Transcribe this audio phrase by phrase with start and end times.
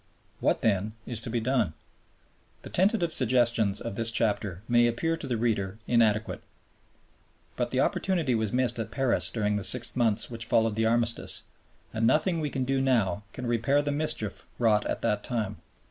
[0.39, 1.75] What then is to be done?
[2.63, 6.41] The tentative suggestions of this chapter may appear to the reader inadequate.
[7.55, 11.43] But the opportunity was missed at Paris during the six months which followed the Armistice,
[11.93, 15.57] and nothing we can do now can repair the mischief wrought at that time.